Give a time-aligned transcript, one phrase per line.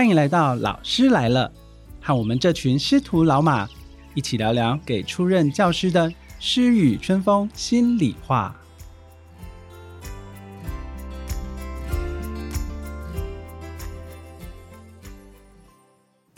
[0.00, 1.52] 欢迎来到老师来了，
[2.00, 3.68] 和我们这群师徒老马
[4.14, 8.58] 一起聊聊给出任教师的诗与春风心里话。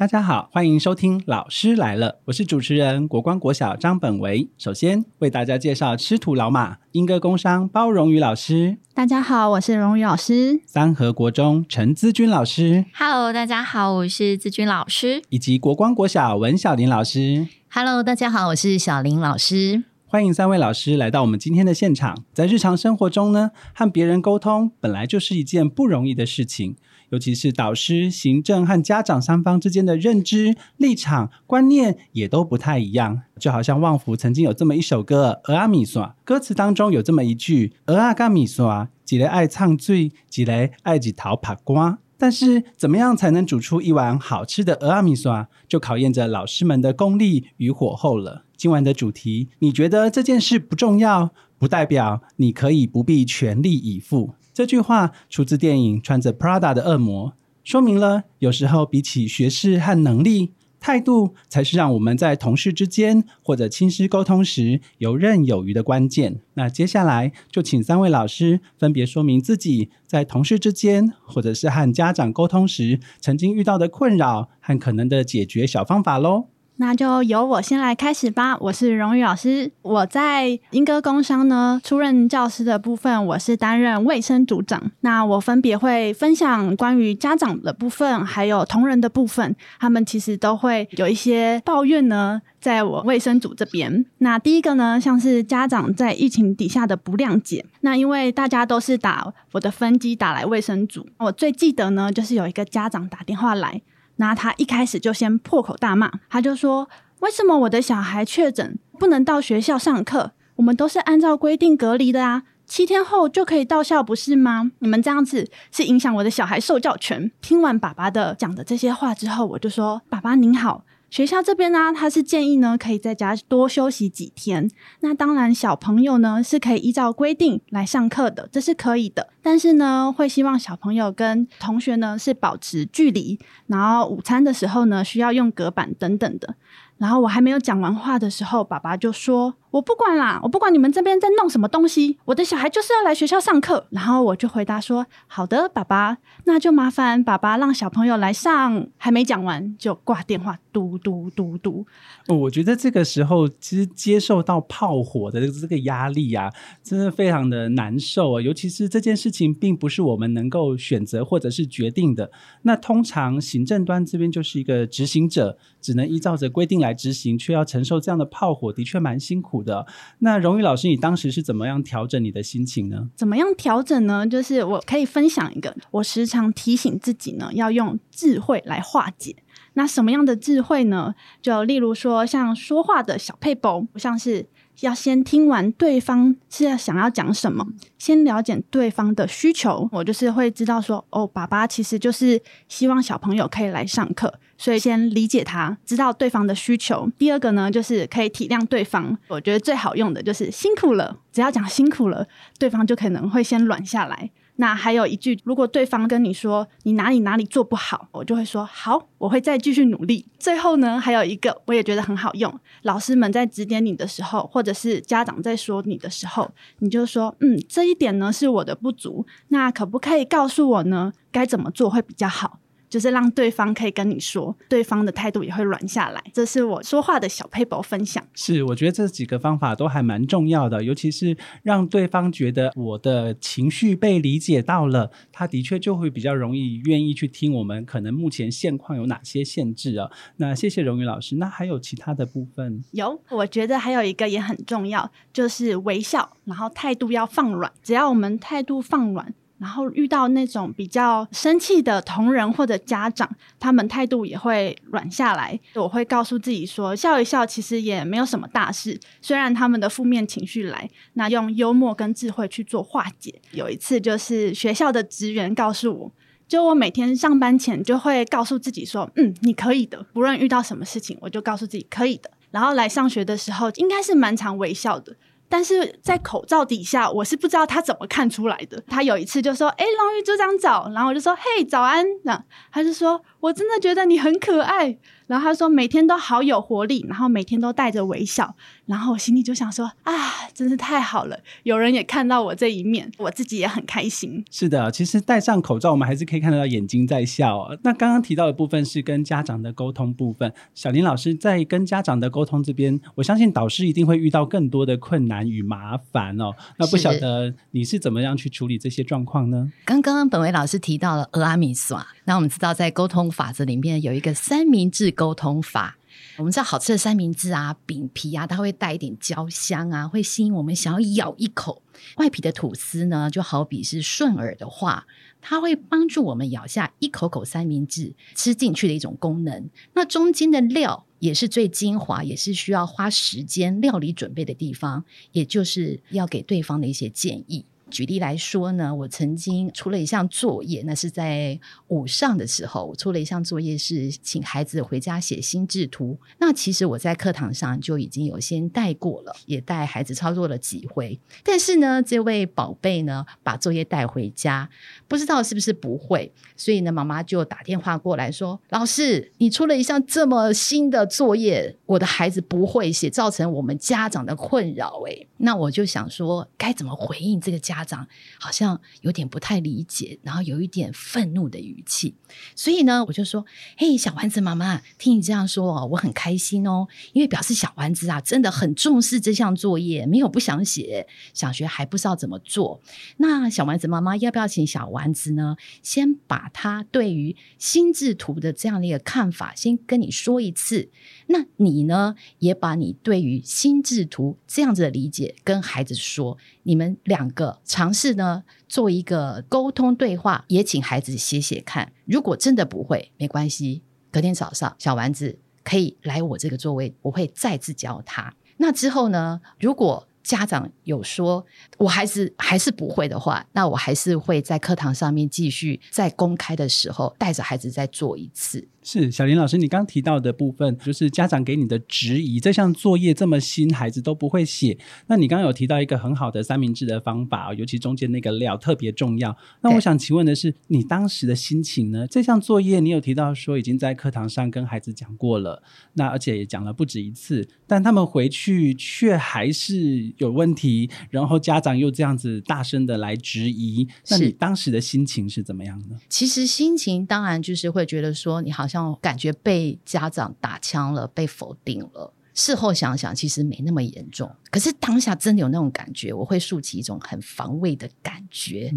[0.03, 4.49] 大家好，欢迎收听《老师来了》，我是主持人国光国小张本维。
[4.59, 10.61] 首先为大家介绍师徒老马英歌工商包荣宇老师，大家好，我是荣宇老师。
[10.67, 15.23] 三和国中陈资君老师，Hello，大家好，我是资君老师。
[15.29, 17.47] 以及国光国小文小林老师。
[17.71, 19.85] Hello，大家好，我是小林老师。
[20.05, 22.25] 欢迎三位老师来到我们今天的现场。
[22.35, 26.77] 在日常生活中呢，和别人沟通本来就是一件不容易的事情，
[27.13, 33.21] 尤其是导师、行政和家长三方之间的认知、立场、观念也都不太一样。
[33.39, 48.45] 就好像旺福曾经有这么一首歌《鹅阿米耍》，歌词当中有这么一句：“鹅阿嘎米耍，几雷爱唱醉，几雷爱几桃爬瓜。”但是，怎么样才能煮出一碗好吃的鹅阿米刷，就考验着老师们的功力与火候了。
[48.57, 54.35] 今晚的主题，你觉得这件事不重要，不代表你可以不必全力以赴。
[54.55, 57.31] 这句话出自电影《穿着 Prada 的恶魔》，
[57.65, 66.41] 说明了有时候比起学识和能力，态度才是让我们在同事之间或者亲师沟通时游刃有余的关键。
[66.55, 76.49] 那接下来就请三位老师分别说明自己在同事之间或者是和家长沟通时曾经遇到的困扰和可能的解决小方法喽。
[76.77, 78.57] 那就由我先来开始吧。
[78.59, 84.91] 我是荣誉老师，我在英歌工商呢出任教师的部分，我是担任卫生组长。
[85.01, 92.43] 那我分别会分享关于家长的部分，还有同仁的部分，他们其实都会有一些抱怨呢。
[92.61, 97.65] 在我卫生组这边，那第一个呢，像是家长在疫情底下的不谅解。
[97.81, 103.83] 那因为大家都是打我的分机打来卫生组，我最记得呢，就是有一个家长打电话来。
[104.17, 106.89] 那他一开始就先破口大骂，他就说
[107.21, 110.33] ：“为什么我的小孩确诊不能到学校上课？
[110.57, 114.71] 我们都是按照规定隔离的啊，七天后就可以到校，不是吗？
[114.81, 124.71] 你们这样子是影响我的小孩受教权。”听完爸爸的讲的这些话之后，我就说：“爸爸您好。”学校这边呢，他是建议呢，可以在家多休息几天。
[125.01, 129.29] 那当然，小朋友呢是可以依照规定来上课的，这是可以的。
[129.43, 136.55] 但是呢，会希望小朋友跟同学呢是保持距离，然后午餐的时候呢需要用隔板等等的。
[137.03, 151.85] 然后我还没有讲完话的时候，爸爸就说：“我不管啦，我不管你们这边在弄什么东西，我的小孩就是要来学校上课。”然后我就回答说：“好的，爸爸，那就麻烦爸爸让小朋友来上。”还没讲完就挂电话，嘟嘟嘟嘟。
[152.29, 156.53] 我觉得这个时候其实接受到炮火的这个压力啊，
[156.85, 158.41] 真的非常的难受啊。
[158.41, 162.31] 尤其是这件事情并不是我们能够选择或者是决定的。
[162.63, 169.87] 那通常行政端这边就是一个执行者，只能依照着规定来执行，却要承受这样的炮火，的确蛮辛苦的。
[170.19, 173.09] 那荣誉老师，你当时是怎么样调整你的心情呢？
[173.17, 174.27] 怎么样调整呢？
[174.27, 179.37] 就是我可以分享一个，我时常提醒自己呢，要用智慧来化解。
[179.75, 181.15] 那什么样的智慧呢？
[181.41, 184.47] 就例如说，像说话的小配包，像是
[184.81, 187.67] 要先听完对方是要想要讲什么，
[187.99, 189.89] 先了解对方的需求。
[189.93, 197.09] 我就是会知道说，哦，爸爸其实就是希望小朋友可以来上课，所以先理解他，知道对方的需求。
[197.19, 199.17] 第二个呢，就是可以体谅对方。
[199.29, 202.27] 我觉得最好用的就是辛苦了，只要讲辛苦了，
[202.59, 204.31] 对方就可能会先软下来。
[204.63, 210.25] 那还有一句，如果对方跟你说你哪里哪里做不好，我就会说好，我会再继续努力。
[210.39, 221.13] 最后呢，还有一个我也觉得很好用，老师们在指点你的时候，或者是家长在说你的时候，你就说嗯，这一点呢是我的不足，那可不可以告诉我呢？
[221.33, 222.61] 该怎么做会比较好？
[222.93, 226.23] 就是让对方可以跟你说，对方的态度也会软下来。
[226.35, 228.23] 这是我说话的小 paper 分享。
[228.35, 240.11] 是，我觉得这几个方法都还蛮重要的，尤其是让对方觉得我的情绪被理解到了，他的确就会比较容易愿意去听我们可能目前现况有哪些限制啊。
[240.37, 242.85] 那谢谢荣誉老师，那还有其他的部分？
[242.91, 247.73] 有，我觉得还有一个也很重要，就是微笑，然后态度要放软。
[247.83, 249.33] 只要我们态度放软。
[249.63, 253.31] 然后遇到那种比较生气的同仁或者家长，
[253.61, 255.57] 他们态度也会软下来。
[255.77, 258.99] 我会告诉自己说，笑一笑其实也没有什么大事。
[259.21, 263.41] 虽然他们的负面情绪来，那用幽默跟智慧去做化解。
[263.53, 266.13] 有一次就是学校的职员告诉我。
[266.49, 270.05] 就我每天上班前就会告诉自己说，嗯，你可以的。
[270.13, 272.29] 不论遇到什么事情，我就告诉自己可以的。
[272.51, 275.15] 然后来上学的时候，应该是蛮常微笑的。
[275.53, 278.83] 但是在口罩底下，我是不知道他怎么看出来的。
[278.89, 284.97] 他有一次就说：“哎，荣誉组长早。”然后我就说：“嘿，早安。”那他就说：“我真的觉得你很可爱。
[285.27, 288.57] 然后他说每天都好有活力，然后每天都带着微笑。
[288.87, 290.13] 然后我心里就想说啊，
[290.53, 294.45] 真是太好了，有人也看到我这一面，我自己也很开心。
[294.51, 297.79] 是的，其实戴上口罩，我们还是可以看得到眼睛在笑哦。
[297.83, 306.53] 那刚刚提到的部分是跟家长的沟通部分，小林老师在跟家长的沟通这边，我相信导师一定会遇到更多的困难与麻烦哦。
[306.77, 309.71] 那不晓得你是怎么样去处理这些状况呢？
[309.85, 315.97] 刚刚本伟老师提到了俄阿米耍，那我们知道在沟通法则里面有一个三明治沟通法。
[316.39, 321.83] 我们知道好吃的三明治啊，饼皮啊，它会带一点焦香啊，会吸引我们想要咬一口。
[322.17, 325.07] 外皮的吐司呢，就好比是顺耳的话，
[325.41, 329.69] 它会帮助我们咬下一口口三明治吃进去的一种功能。
[329.93, 337.67] 那中间的料也是最精华，也是需要花时间料理准备的地方，也就是要给对方的一些建议。
[337.93, 346.19] 举例来说呢，我曾经出了一项作业，那是在午上的时候，我出了一项作业是请孩子回家写心智图。
[346.39, 351.21] 那其实我在课堂上就已经有先带过了，也带孩子操作了几回。
[351.45, 354.71] 但是呢，这位宝贝呢，把作业带回家，
[355.07, 367.82] 不知道是不是不会，所以呢，妈妈就打电话过来说：“老师，你出了一项这么新的作业，我的孩子不会写，造成我们家长的困扰。”诶，那我就想说，该怎么回应这个家？
[367.83, 368.07] 家长
[368.39, 372.15] 好像有点不太理解，然后有一点愤怒的语气，
[372.55, 373.45] 所以呢，我就说
[373.77, 382.81] ：“嘿，小丸子妈妈，听你这样说哦，我很开心哦，因为表示小丸子啊，真的很重视这项作业，没有不想写，想学还不知道怎么做。
[383.17, 390.91] 那小丸子妈妈要不要请小丸子呢，先把他对于心智图的这样的一个看法，先跟你说一次？
[391.27, 401.93] 那你呢，也把你对于心智图这样子的理解跟孩子说，你们两个。”尝试呢做一个沟通对话，也请孩子写写看。
[402.05, 408.35] 如果真的不会，没关系，隔天早上小丸子可以来我这个座位，我会再次教他。
[408.59, 411.45] 那之后呢，如果家长有说
[411.79, 418.69] 我孩子还是不会的话，那我还是会在课堂上面继续在公开的时候带着孩子再做一次。
[418.85, 424.77] 是小林老师，你刚提到的部分，就是家长给你的质疑，这项作业这么新，孩子都不会写。
[425.07, 429.37] 那你刚刚有提到一个很好的三明治的方法，尤其中间那个料特别重要。
[429.61, 432.09] 那我想请问的是，你当时的心情呢？
[432.09, 435.63] 这项作业你有提到说已经在课堂上跟孩子讲过了，
[435.93, 445.97] 那而且也讲了不止一次，但他们回去却还是有问题，然后家长又这样子大声的来质疑，那你当时的心情是怎么样呢？
[446.09, 448.67] 其实心情当然就是会觉得说，你好。
[448.73, 452.15] 像感觉被家长打枪了，被否定了。
[452.33, 454.35] 事后想想，其实没那么严重。
[454.51, 458.73] 可是当下真的有那种感觉，我会竖起一种很防卫的感觉。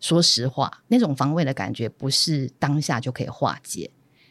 [0.00, 3.90] 说实话，那种防卫的感觉不是当下就可以化解。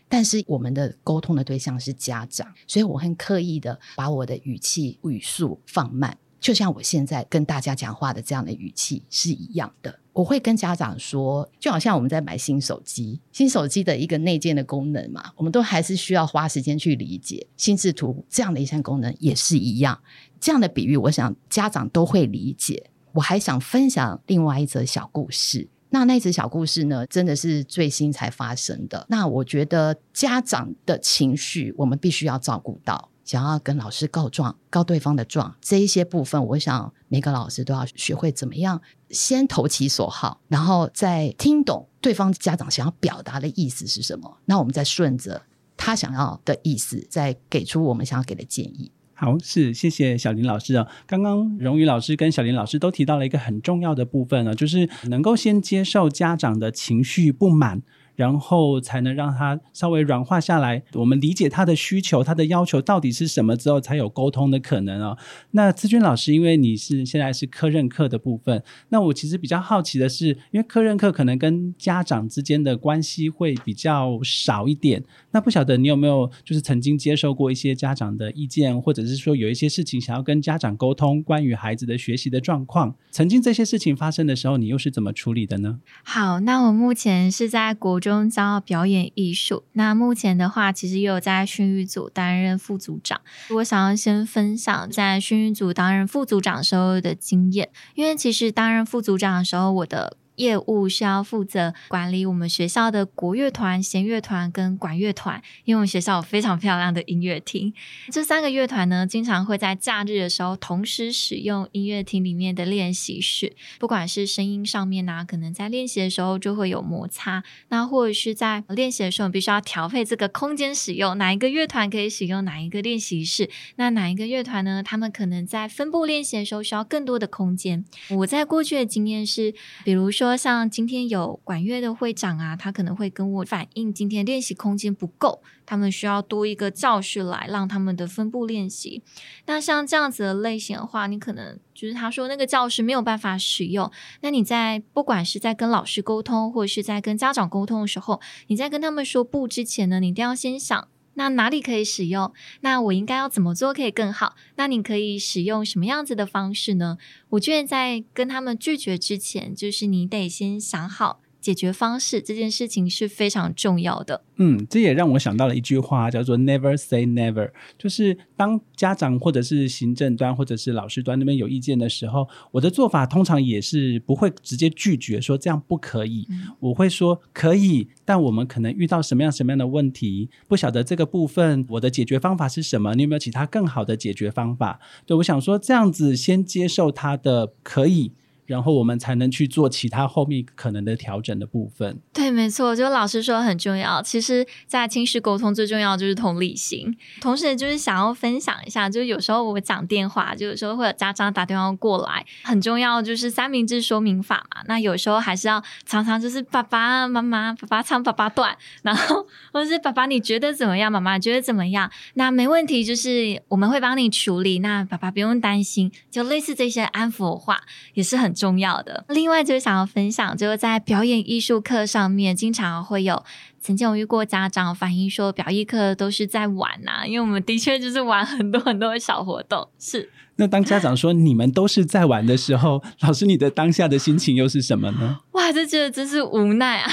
[0.09, 6.17] 但是我们的沟通的对象是家长，所以我很刻意的把我的语气语速放慢。
[6.43, 17.47] 就像我现在跟大家讲话的这样的语气是一样的，我会跟家长说，就好像我们在买新手机，新手机的一个内建的功能嘛，我们都还是需要花时间去理解。
[17.55, 19.97] 心智图这样的一项功能也是一样，
[20.41, 22.89] 这样的比喻，我想家长都会理解。
[23.13, 29.05] 我还想分享另外一则小故事，那那则小故事呢，真的是最新才发生的。
[29.07, 33.11] 那我觉得家长的情绪，我们必须要照顾到。
[33.23, 45.43] 想要跟老师告状，告对方的状，这一些部分，我想每个老师都要学会怎么样先投其所好，然后再听懂对方家长想要表达的意思是什么，那我们再顺着
[45.77, 48.91] 他想要的意思，再给出我们想要给的建议。
[49.15, 50.85] 好，是谢谢小林老师啊。
[51.07, 57.81] 刚刚荣誉老师跟小林老师都提到了一个很重要的部分呢，就是能够先接受家长的情绪不满。
[58.15, 65.17] 然后才能让他稍微软化下来，我们理解他的需求、他的要求到底是什么之后，才有沟通的可能哦。
[65.51, 85.79] 那志军老师，因为你是现在是科任课的部分，那我其实比较好奇的是，因为科任课可能跟家长之间的关系会比较少一点，那不晓得你有没有就是曾经接受过一些家长的意见，或者是说有一些事情想要跟家长沟通，关于孩子的学习的状况，曾经这些事情发生的时候，你又是怎么处理的呢？
[86.03, 88.02] 好，那我目前是在国。
[88.11, 93.21] 中将要表演艺术，那目前的话，其实也有在训育组担任副组长。
[93.55, 107.73] 我想要先分享在训育组担任副组长时候的经验，因为其实担任副组长的时候，我的业务需要负责管理我们学校的国乐团、弦乐团跟管乐团，因为我们学校有非常漂亮的音乐厅。
[108.11, 113.55] 这三个乐团呢，经常会在假日的时候同时使用音乐厅里面的练习室。
[113.79, 123.49] 不管是声音上面呢，可能在练习的时候就会有摩擦，那或者是在练习的时候，必须要调配这个空间使用，哪一个乐团可以使用哪一个练习室？
[123.75, 124.81] 那哪一个乐团呢？
[124.81, 127.85] 他们可能在分部练习的时候需要更多的空间。
[128.09, 130.22] 我在过去的经验是，比如说。
[130.23, 139.03] 说像今天有管乐的会长啊，他可能会跟我反映今天练习空间不够，他们需要多一个教室来让他们的分部练习。
[139.47, 150.87] 那像这样子的类型的话，你可能就是他说那个教室没有办法使用，那你在不管是在跟老师沟通，或者是在跟家长沟通的时候，你在跟他们说不之前呢，你一定要先想。
[151.15, 152.31] 那哪里可以使用？
[152.61, 154.35] 那我应该要怎么做可以更好？
[154.55, 156.97] 那你可以使用什么样子的方式呢？
[157.29, 161.19] 我觉得在跟他们拒绝之前，就是你得先想好。
[161.43, 164.23] 解决方式这件事情是非常重要的。
[164.37, 167.51] 嗯，这也让我想到了一句话，叫做 “never say never”。
[167.77, 176.25] 就是当家长或者是行政端或者是老师端那边有意见的时候，我的做法通常也是不会直接拒绝说这样不可以。
[176.61, 182.95] 我会说可以，但我们可能遇到什么样什么样的问题，不晓得这个部分我的解决方法是什么？
[182.95, 184.79] 你有没有其他更好的解决方法？
[185.05, 188.13] 对，我想说这样子先接受他的可以。
[188.45, 191.99] 然后我们才能去做其他后面可能的调整的部分。
[192.11, 194.01] 对，没错，就老师说很重要。
[194.01, 196.95] 其实，在亲师沟通最重要就是同理心。
[197.21, 204.61] 同时，就是想要分享一下，就是有时候我讲电话，就有时候会有家长打电话过来，很重要就是三明治说明法嘛。
[204.67, 211.89] 那有时候还是要常常就是爸爸妈妈，爸爸唱爸爸段，然后或者是爸爸你觉得怎么样，妈妈觉得怎么样？
[212.15, 214.59] 那没问题，就是我们会帮你处理。
[214.59, 217.61] 那爸爸不用担心，就类似这些安抚话
[217.93, 218.32] 也是很。
[218.33, 219.05] 重要的。
[219.09, 223.23] 另外，就是想要分享，就是在表演艺术课上面，经常会有
[223.59, 229.67] 曾经有遇过家长反映说，表艺课都是在玩呐，因为我们的确就是玩很多很多的小活动。
[229.79, 230.09] 是。
[230.35, 235.19] 那当家长说你们都是在玩的时候，老师你的当下的心情又是什么呢？
[235.33, 236.91] 哇，这觉得真是无奈啊！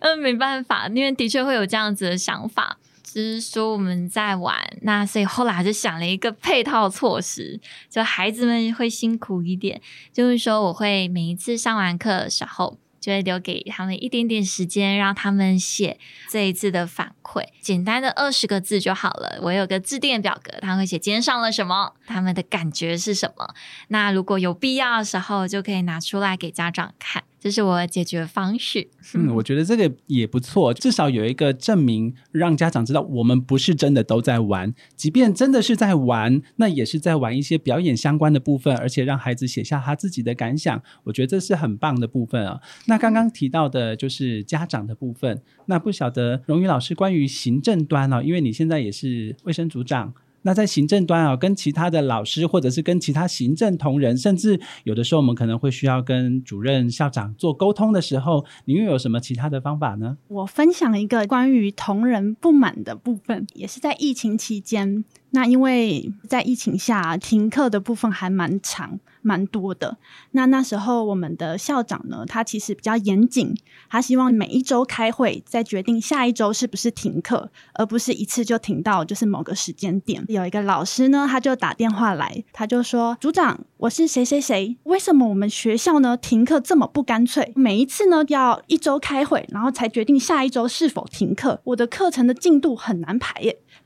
[0.00, 2.76] 嗯， 没办法，因为的确会有这样子的想法。
[3.06, 9.80] 是说我们在玩，那所以后来就想了一个配套措施，就孩子们会辛苦一点，
[10.12, 15.98] 就是说我会每一次上完课的时候，就会留给他们一点点时间，让他们写
[16.28, 19.38] 这一次的反馈，简单的二十个字就好了。
[19.42, 23.54] 我有个自定表格，他会写今天上了什么，他们的感觉是什么。
[23.88, 27.22] 那如果有必要的时候，就可以拿出来给家长看。
[27.46, 28.88] 这是我解决方式。
[29.14, 40.82] 嗯， 我觉得这个也不错，至少有一个证明，让家长知道我们不是真的都在玩，即便真的是在玩，那也是在玩一些表演相关的部分，而且让孩子写下他自己的感想。
[41.04, 42.60] 我觉得这是很棒的部分啊。
[42.86, 48.24] 那刚刚提到的就是家长的部分，那不晓得荣誉老师关于行政端呢？
[48.24, 50.12] 因为你现在也是卫生组长。
[50.46, 60.16] 那在行政端啊，跟其他的老师，或者是跟其他行政同仁，甚至有的时候我们可能会需要跟主任、校长做沟通的时候，你又有什么其他的方法呢？
[60.28, 65.04] 我分享一个关于同仁不满的部分，也是在疫情期间。
[65.30, 69.00] 那因为在疫情下停课的部分还蛮长。
[69.26, 69.98] 蛮多的。
[70.30, 73.52] 那那时候我们的校长呢，他其实比较严谨，
[73.90, 80.24] 他希望每一周开会，再决定下一周是不是停课，而不是一次就停到就是某个时间点。
[80.28, 87.52] 有一个老师呢，他就打电话来，他就说：“组长，我是谁谁谁，为什么我们学校呢停课这么不干脆？
[87.56, 93.34] 每一次呢要一周开会，然后才决定下一周是否停课，我的课程的进度很难排。”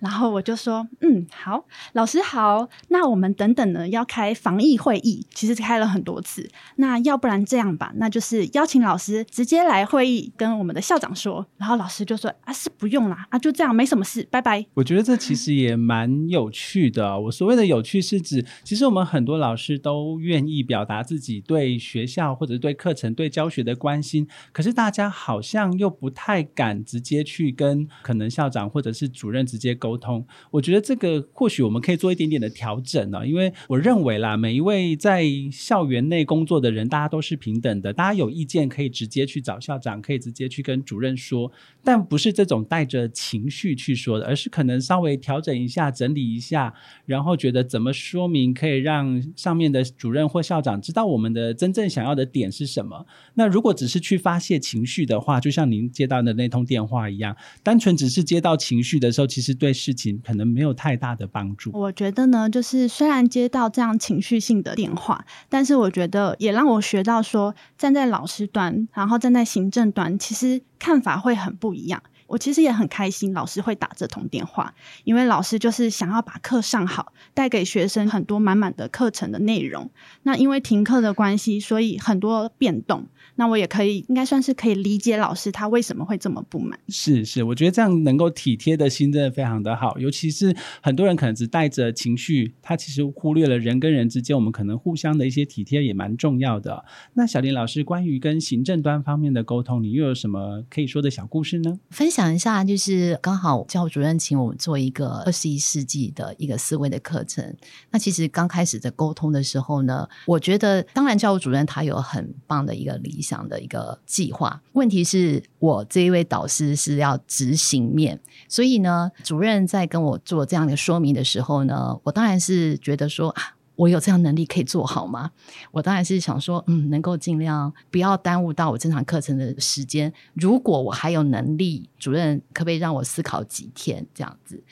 [0.00, 14.64] 然后我就说：“嗯，好，老师好，那我们等等呢要开防疫会议。”其实开了很多次，那要不然这样吧，那就是邀请老师直接来会议，跟我们的校长说，然后老师就说啊，是不用啦，啊，就这样，没什么事，拜拜。
[14.74, 17.18] 我觉得这其实也蛮有趣的。
[17.20, 30.24] 我所谓的有趣是指，其实我们很多老师都愿意表达自己对学校或者是对课程、对教学的关心，可是大家好像又不太敢直接去跟可能校长或者是主任直接沟沟通。
[30.52, 37.92] 我觉得这个或许我们可以做一点点的调整呢，因为我认为啦，每一位在校园内工作的人，大家都是平等的。
[37.92, 41.50] 大家有意见可以直接去找校长，可以直接去跟主任说，
[41.82, 46.72] 但不是这种带着情绪去说的，而是可能稍微调整一下、整理一下，
[47.04, 53.04] 然后觉得怎么说明可以让上面的主任或校长知道我们的真正想要的点是什么。
[53.34, 61.70] 那如果只是去发泄情绪的话，就像您接到的那通电话一样，单纯只是接到情绪的时候，其实对事情可能没有太大的帮助。
[61.72, 72.02] 我觉得呢，就是虽然接到这样情绪性的电话，但是我觉得也让我学到说，站在老师端，然后站在行政端，其实看法会很不一样。
[72.30, 74.72] 我其实也很开心，老师会打这通电话，
[75.02, 79.90] 因为老师就是想要把课上好，带给学生很多满满的课程的内容。
[80.22, 83.08] 那因为停课的关系，所以很多变动。
[83.34, 86.78] 那我也可以，应该算是可以理解老师他为什么会这么不满。
[86.88, 96.84] 是是，我觉得这样能够体贴的心真的非常的好，尤其是很多人可能只带着情绪，他其实忽略了人跟人之间我们可能互相的一些体贴也蛮重要的。
[97.14, 101.78] 那小林老师，关于跟行政端方面的沟通，你又有什么可以说的小故事呢？
[101.90, 107.56] 分享一下，就是刚好教务主任请我们做一个二十一世纪的一个思维的课程。
[107.90, 113.18] 那其实刚开始在沟通的时候呢，我觉得当然教务主任他有很棒的一个理。
[113.20, 123.42] 想的一个计划，问题是我这一位导师是要执行面，所以呢，主任在跟我做这样的说明的时候呢，我当然是觉得说啊，
[123.80, 125.30] 我有这样能力可以做好吗？
[125.70, 130.12] 我当然是想说，嗯，能够尽量不要耽误到我正常课程的时间。
[130.34, 134.62] 如果我还有能力，主任可不可以让我思考几天这样子？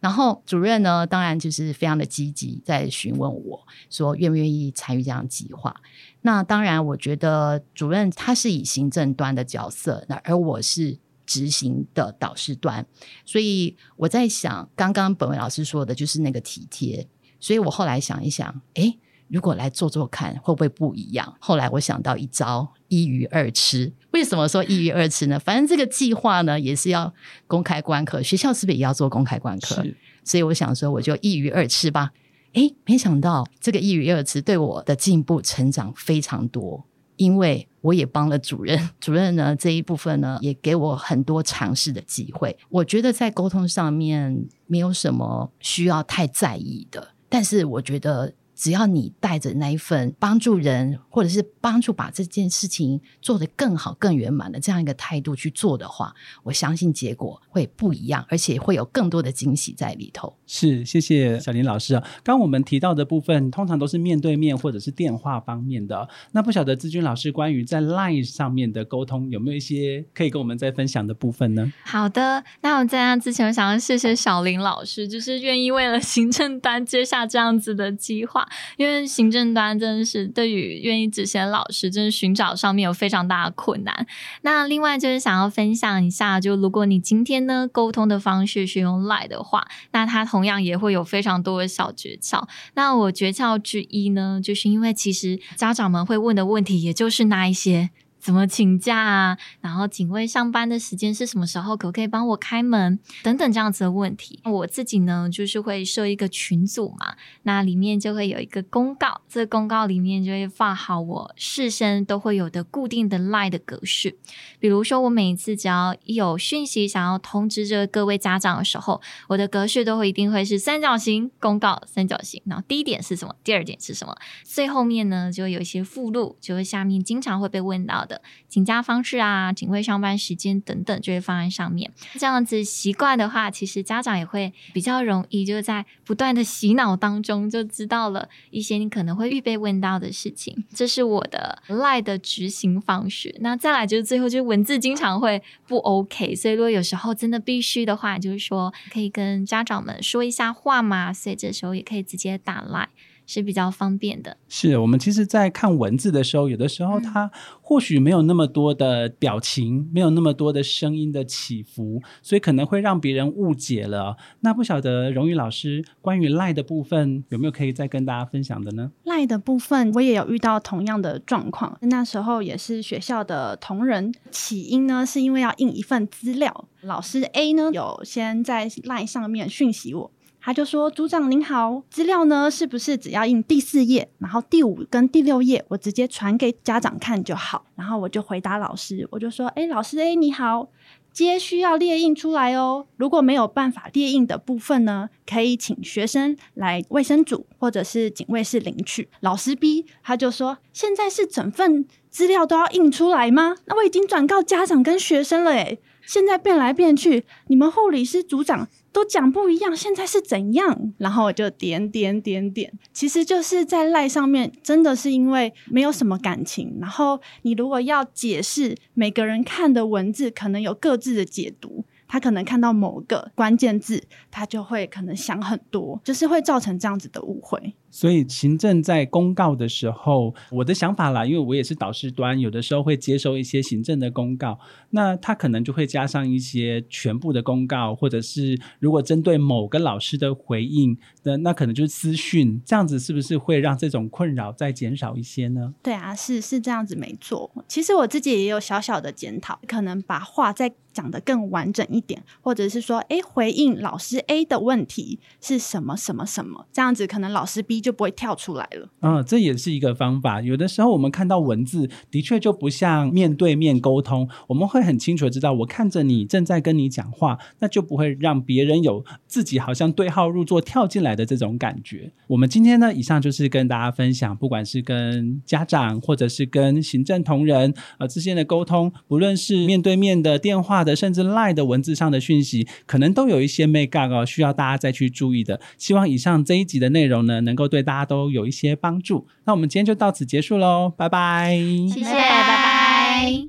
[0.00, 5.76] 然后主任呢，当然就是非常的积极，在询问我说愿不愿意参与这样计划。
[6.22, 12.86] 那当然，我觉得主任他是以行政端的角色，那而我是执行的导师端，
[13.26, 17.06] 所以我在想，刚刚本位老师说的就是那个体贴。
[17.44, 18.98] 所以我后来想一想，诶，
[19.28, 21.36] 如果来做做看，会不会不一样？
[21.38, 23.92] 后来我想到一招，一鱼二吃。
[24.12, 25.38] 为什么说一鱼二吃呢？
[25.38, 27.12] 反正这个计划呢，也是要
[27.46, 29.84] 公开观课，学校是不是也要做公开观课？
[30.24, 32.12] 所以我想说，我就一鱼二吃吧。
[32.54, 36.86] 诶，没想到这个一鱼二吃对我的进步成长非常多，
[37.16, 42.56] 因为我也帮了主任，主任呢这一部分呢也给我很多尝试的机会。
[42.70, 48.32] 我觉得在沟通上面没有什么需要太在意的，但是我觉得。
[48.54, 60.34] 只要你带着那一份帮助人，或者是帮助把这件事情做得更好、更圆满的这样一个态度去做的话，我相信结果会不一样，而且会有更多的惊喜在里头。
[60.46, 62.04] 是，谢谢小林老师啊。
[62.22, 66.08] 刚我们提到的部分，通常都是面对面或者是电话方面的。
[66.32, 71.72] 那不晓得志军老师关于在 Line 上面的沟通，有没有一些可以跟我们再分享的部分呢？
[71.84, 78.43] 好的，那我在那之前，我想要谢谢小林老师，就是愿意为了行政单接下这样子的计划。
[78.76, 84.06] 因为行政端真的是对于愿意执行老师，真的寻找上面有非常大的困难。
[84.42, 92.46] 那另外就是想要分享一下，就如果你今天呢沟通的方式是用 Line 的话，那它同样也会有非常多的小诀窍。
[92.74, 97.90] 那我诀窍之一呢，就是因为其实家长们会问的问题，也就是那一些。
[98.24, 99.36] 怎么请假啊？
[99.60, 101.76] 然后警卫上班的时间是什么时候？
[101.76, 102.98] 可不可以帮我开门？
[103.22, 114.16] 等等这样子的问题，我自己呢就是会设一个群组嘛，那里面就会有一个公告，这个公告里面就会放好我事先都会有的固定的 line 的格式。
[114.58, 122.40] 比如说我每一次只要一有讯息想要通知这各位家长的时候，我的格式都会一定会是三角形公告，三角形。
[122.46, 123.36] 然后第一点是什么？
[123.44, 124.16] 第二点是什么？
[124.42, 128.13] 最后面呢就有一些附录，就会下面经常会被问到的。
[128.48, 131.90] 请假方式啊，警卫上班时间等等，就会放在上面。
[132.18, 140.64] 这样子习惯的话，其实家长也会比较容易，就在不断的洗脑当中，就知道了一些你可能会预备问到的事情。
[140.74, 143.34] 这是我的赖的执行方式。
[143.40, 152.88] 那再来就是最后，就是文字经常会不 OK，所以如果有时候真的必须的话，就是说可以跟家长们说一下话嘛，所以这时候也可以直接打赖。
[153.26, 154.36] 是比较方便的。
[154.48, 164.16] 是我们其实，在看文字的时候，有的时候它或许没有那么多的表情，没有那么多的声音的起伏，所以可能会让别人误解了。
[164.40, 168.90] 那不晓得荣誉老师关于赖的部分，有没有可以再跟大家分享的呢？
[169.04, 171.78] 赖的部分，我也有遇到同样的状况。
[171.82, 180.10] 那时候也是学校的同仁，起因呢是因为要印一份资料，老师 A 呢有先在赖上面讯息我。
[180.44, 190.68] 他就说：“组长您好，资料呢是不是只要印第四页，然后第五跟第六页我直接传给家长看就好？”然后我就回答老师，我就说：“哎，老师，哎，你好，
[191.10, 192.86] 接需要列印出来哦。
[192.98, 203.56] 如果没有办法列印的部分呢，可以请学生来卫生组或者是警卫室领取。”老师 B 他就说：“现在是整份资料都要印出来吗？
[203.66, 210.92] 那我已经转告家长跟学生了，诶，现在变来变去，你们护理师组长。”都讲不一样，现在是怎样？
[210.98, 216.78] 然后我就点点点点，其实就是在赖上面，真的是因为没有什么感情。
[216.80, 221.84] 然后你如果要解释，每个人看的文字可能有各自的解读。
[222.06, 227.74] 他可能看到某个关键字，他就会可能想很多，就是会造成这样子的误会。
[227.94, 234.58] 所以行政在公告的时候，我的想法啦，因为我也是导师端，有的时候会接收一些行政的公告，
[234.90, 245.72] 那他可能就会加上一些全部的公告，或者是如果针对某个老师的回应，那那可能就是私讯，这样子是不是会让这种困扰再减少一些呢？
[245.80, 247.48] 对啊，是是这样子没错。
[247.68, 258.88] 其实我自己也有小小的检讨，可能把话再讲得更完整一点，或者是说，哎，回应老师 A 的问题是什么什么什么，这样子可能老师 B 就不会跳出来了。
[259.02, 260.40] 嗯，这也是一个方法。
[260.40, 272.10] 有的时候我们看到文字，的确就不像面对面沟通，我们会很清楚的知道，我看着你正在跟你讲话，那就不会让别人有自己好像对号入座跳进来的这种感觉。
[272.28, 285.60] 我们今天呢，以上就是跟大家分享，不管是跟家长或者是跟行政同仁呃之间的沟通，不论是面对面的电话的，甚至 Line 的文字上的讯息，可能都有一些 make up 哦，需要大家再去注意的。
[285.76, 289.26] 希望以上这一集的内容呢，能够对大家都有一些帮助。
[289.44, 291.56] 那我们今天就到此结束喽，拜拜。
[291.90, 293.48] 谢谢，拜拜。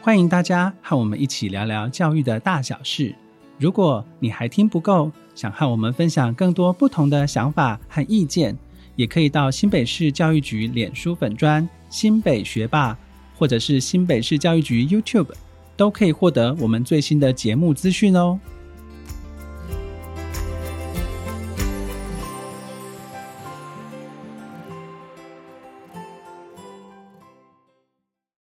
[0.00, 3.12] 欢迎大家和我们一起聊聊教育的大小事。
[3.58, 8.56] 如果你还听不够，想和我们分享更多不同的想法和意见，
[8.94, 12.96] 也可以到新北市教育局脸书粉专新北学霸，
[13.36, 15.32] 或者是新北市教育局 YouTube，
[15.76, 18.38] 都可以获得我们最新的节目资讯哦。